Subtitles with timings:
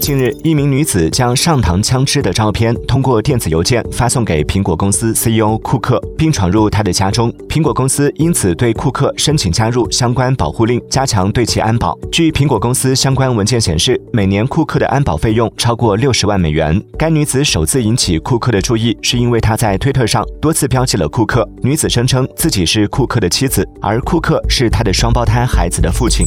[0.00, 7.30] 近日，一名女子将上膛枪支的照片通过电子邮件发送给苹果公司 CEO 库克，并闯入他的家中。
[7.46, 11.94] 苹果公司因此对库克申请加入相关保护令，加强对其安保。
[12.10, 16.82] 据苹果公司相关文件显示，每年库克的安保费用超过六十万美元。
[16.98, 21.46] 该女子首次引起库克的注意，是因为她在推特上多次标记了库克。
[21.62, 26.24] 女子声称自己是库克的妻子，而库克是她的双胞胎孩子的父亲。